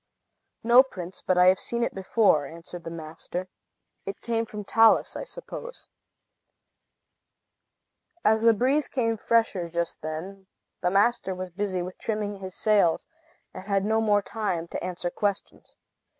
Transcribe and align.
"No, 0.63 0.81
prince; 0.81 1.21
but 1.21 1.37
I 1.37 1.45
have 1.45 1.59
seen 1.59 1.83
it 1.83 1.93
before," 1.93 2.47
answered 2.47 2.85
the 2.85 2.89
master. 2.89 3.49
"It 4.03 4.19
came 4.21 4.47
from 4.47 4.63
Talus, 4.63 5.15
I 5.15 5.23
suppose." 5.23 5.89
As 8.25 8.41
the 8.41 8.55
breeze 8.55 8.87
came 8.87 9.15
fresher 9.15 9.69
just 9.69 10.01
then, 10.01 10.47
the 10.81 10.89
master 10.89 11.35
was 11.35 11.51
busy 11.51 11.83
with 11.83 11.99
trimming 11.99 12.37
his 12.37 12.55
sails, 12.55 13.05
and 13.53 13.65
had 13.65 13.85
no 13.85 14.01
more 14.01 14.23
time 14.23 14.67
to 14.69 14.83
answer 14.83 15.11
questions. 15.11 15.75